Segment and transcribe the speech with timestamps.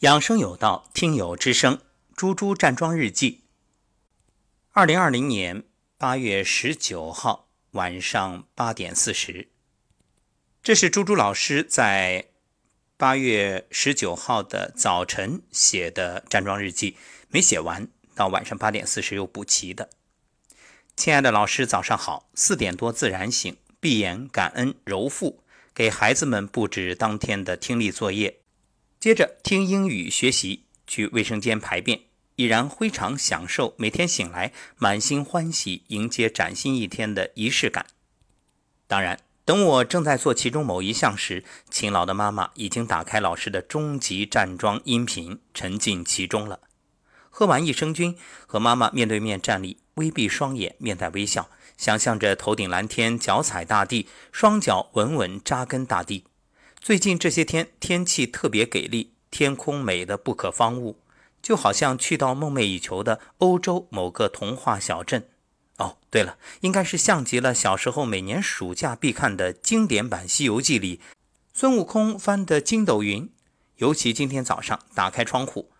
[0.00, 1.78] 养生有道，听友之声，
[2.16, 3.42] 猪猪站桩日记。
[4.70, 5.64] 二零二零年
[5.98, 9.48] 八月十九号晚上八点四十，
[10.62, 12.28] 这是猪猪老师在
[12.96, 16.96] 八月十九号的早晨写的站桩日记，
[17.28, 19.90] 没写完，到晚上八点四十又补齐的。
[20.96, 22.30] 亲爱的老师，早上好！
[22.34, 25.44] 四点多自然醒，闭眼感恩揉腹，
[25.74, 28.38] 给孩子们布置当天的听力作业。
[29.00, 32.02] 接着听英语学习，去卫生间排便，
[32.36, 37.86] 已然非常享受每天醒来满心欢喜迎接崭新一天的仪式感。
[38.86, 46.60] 当然，等我正在做其中某一项时，勤劳的妈妈已经打开老师的终极站桩音频，沉浸其中了。
[47.30, 48.14] 喝完益生菌，
[48.46, 56.24] 和妈妈面对面站立，微闭双眼，面带微笑，想象着头顶蓝天，脚踩大地，双脚稳稳扎根大地。
[56.80, 60.98] 最近这些天天气特别给力，天空美得不可方物，
[61.42, 65.28] 就好像去到梦寐以求的欧洲某个童话小镇。
[65.76, 71.00] 哦，对了，应该是像极了小时候每年暑假必看的经典版《西游记》里
[71.52, 73.30] 孙悟空翻的筋斗云。
[73.76, 75.70] 尤其今天早上打开窗户，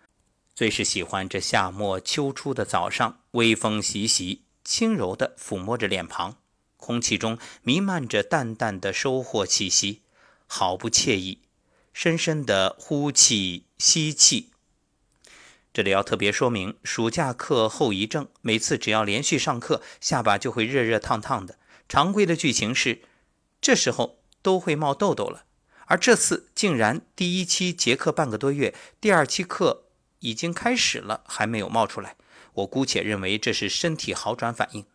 [0.53, 6.37] 最是喜欢这夏末秋初的早上，微风习习，轻柔地抚摸着脸庞，
[6.77, 10.01] 空气中弥漫着淡淡的收获气息。
[10.53, 11.39] 毫不惬意，
[11.93, 14.51] 深深的呼气吸气。
[15.71, 21.57] 这里要特别说明，暑假课后遗症，每次只要连续上课，下巴就会热热烫烫的。
[21.87, 23.01] 常规的剧情是，
[23.61, 25.45] 这时候都会冒痘痘了，
[25.85, 29.85] 而这次竟然第一期结课半个多月，第二期课
[30.19, 32.17] 已经开始了，还没有冒出来。
[32.55, 34.85] 我姑且认为这是身体好转反应。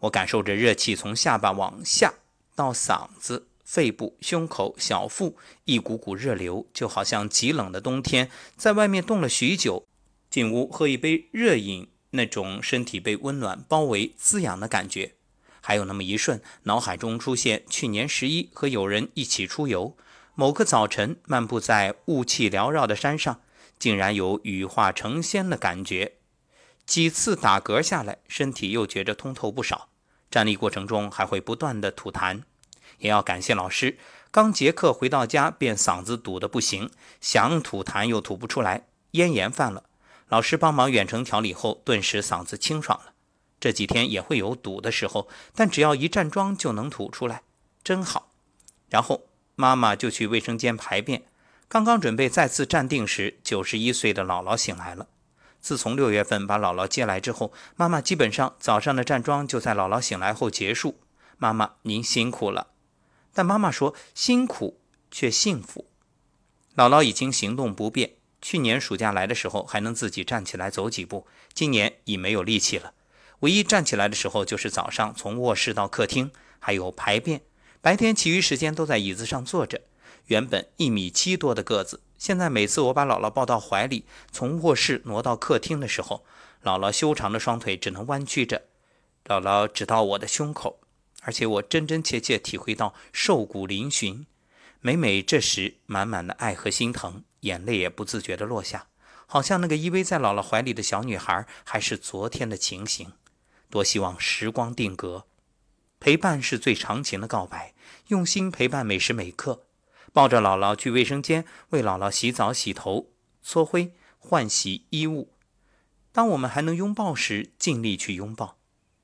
[0.00, 2.14] 我感受着热气从下巴往下
[2.56, 3.48] 到嗓子。
[3.72, 9.86] 肺部、胸口、小腹一股股热流，就好像极冷的冬天，在外面冻了许久，
[10.28, 15.14] 进屋喝一杯热饮，那种身体被温暖包围、滋养的感觉。
[15.62, 19.96] 还有那么一瞬，脑海中出现去年十一和友人一起出游，
[20.34, 23.40] 某个早晨漫步在雾气缭绕的山上，
[23.78, 26.16] 竟然有羽化成仙的感觉。
[26.84, 29.88] 几次打嗝下来，身体又觉着通透不少。
[30.30, 32.42] 站立过程中还会不断的吐痰。
[33.02, 33.98] 也要感谢老师，
[34.30, 36.90] 刚结课回到家便嗓子堵得不行，
[37.20, 39.84] 想吐痰又吐不出来，咽炎犯了。
[40.28, 43.12] 老师帮忙远程调理后，顿时嗓子清爽了。
[43.60, 47.42] 这几天也会有堵的时候，但只要一站桩就能吐出来，
[47.84, 48.30] 真好。
[48.88, 49.22] 然后
[49.56, 51.24] 妈妈就去卫生间排便，
[51.68, 55.08] 刚刚准备再次站定时，九十一岁的姥姥醒来了。
[55.60, 61.00] 自从六月份把姥姥接来之后，妈妈基本上早上的站桩就在姥姥醒来后结束。
[61.38, 62.68] 妈妈您辛苦了。
[63.32, 65.86] 但妈妈说：“辛苦却幸福。”
[66.76, 72.94] 姥姥已经行动不便，去年暑假来的时候还能自己站起来走几步，今年已没有力气了。
[73.40, 77.42] 唯一站起来的时候就是早上从卧室到客厅，还有排便。
[77.80, 79.80] 白天其余时间都在椅子上坐着。
[80.26, 86.24] 原本一米七多的个子，现在每次我把姥姥抱到怀里，从卧室挪到客厅的时候，
[86.62, 88.62] 姥姥修长的双腿只能弯曲着，
[89.26, 90.78] 姥姥只到我的胸口。
[91.22, 94.26] 而且我真真切切体会到瘦骨嶙峋，
[94.80, 98.86] 每每这时满满的爱和心疼，眼泪也不自觉地落下，
[99.26, 103.12] 好像那个依偎在姥姥怀里的小女孩还是昨天的情形。
[103.70, 105.26] 多希望时光定格，
[105.98, 107.72] 陪伴是最长情的告白，
[108.08, 109.64] 用心陪伴每时每刻。
[110.12, 113.08] 抱着姥姥去卫生间，为姥姥洗澡、洗头、
[113.42, 115.32] 搓灰、换洗衣物。
[116.12, 118.58] 当我们还能拥抱时，尽力去拥抱，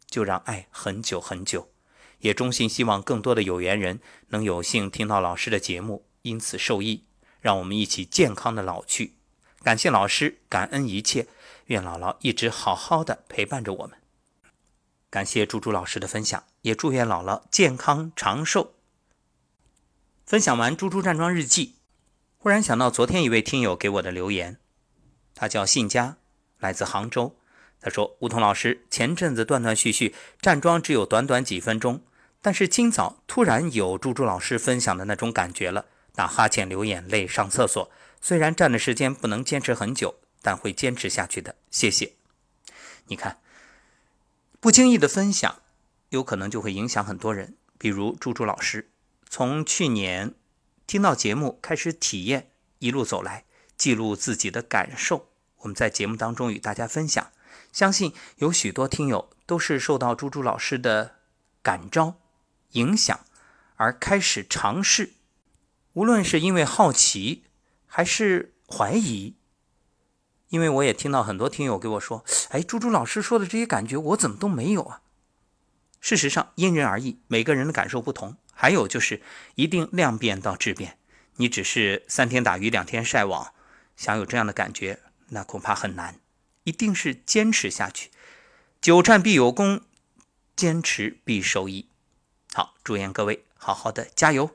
[0.06, 1.70] 就让爱很久很久。
[2.18, 7.04] 也衷心希望更多的有缘人能有幸听到老师的节目，因此受益，
[7.40, 9.14] 让我们一起健康的老去。
[9.62, 11.26] 感谢老师，感恩一切，
[11.66, 13.98] 愿姥姥一直好好的陪伴着我们。
[15.10, 18.74] 感谢猪猪老师的分享，也祝愿姥姥健康长寿。
[20.26, 21.76] 分享完猪猪站桩日记，
[22.36, 24.58] 忽然想到昨天一位听友给我的留言，
[25.34, 26.18] 他叫信佳，
[26.58, 27.36] 来自杭州。
[27.80, 32.02] 他说：“梧桐老师，前阵子断断续续站桩只有短短几分钟，
[32.40, 37.90] 但是今早突然有猪猪老师分享的那种感觉了，打哈欠、流眼泪、上厕所。
[38.20, 41.56] 虽然站的时间不能坚持很久，但会坚持下去的。
[41.70, 42.14] 谢谢。
[43.06, 43.38] 你看，
[44.60, 45.62] 不经意的分享，
[46.10, 47.56] 有可能就会影响很多人。
[47.78, 48.90] 比如猪猪老师，
[49.28, 50.34] 从去年
[50.86, 53.44] 听到节目开始体验，一路走来，
[53.76, 57.30] 记录自己的感受，我们在节目当中与大家分享。”
[57.72, 61.16] 相信有许多听友都是受到猪猪老师的
[61.62, 62.16] 感召、
[62.78, 63.20] 影响
[63.74, 65.14] 而开始尝试，
[65.94, 67.44] 无论是因为好奇，
[67.86, 69.34] 还是怀疑，
[70.48, 75.02] 因为我也听到很多听友给我说：“哎，朱朱老师说的这些感觉，我怎么都没有啊？”
[76.00, 78.36] 事实上，因人而异，每个人的感受不同。
[78.54, 79.20] 还有就是，
[79.56, 80.98] 一定量变到质变。
[81.36, 83.52] 你只是三天打鱼两天晒网，
[83.96, 86.20] 想有这样的感觉，那恐怕很难。
[86.64, 88.10] 一定是坚持下去，
[88.80, 89.82] 久战必有功，
[90.54, 91.88] 坚持必收益。
[92.54, 94.50] 好，祝愿各位好好的加油，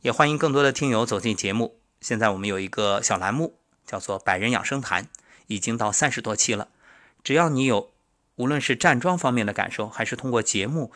[0.00, 1.78] 也欢迎更多的听友走进节目。
[2.00, 5.08] 现在我们有一个小栏目，叫做“百人养生谈”，
[5.48, 6.68] 已经到三十多期了。
[7.22, 7.92] 只要你有，
[8.36, 10.92] 无论是站桩方面的感受，还是通过节目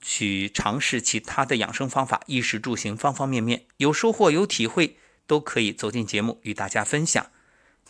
[0.00, 4.96] 去尝试其他的养生方法，衣食住行方方面面有收获、有体会，
[5.26, 7.26] 都可以走进节目与大家分享。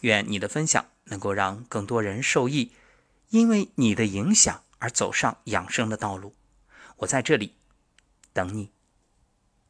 [0.00, 2.72] 愿你的分享能够让更多人受益，
[3.28, 6.34] 因为你的影响而走上养生的道路。
[6.96, 7.59] 我在这里。
[8.40, 8.79] 等你。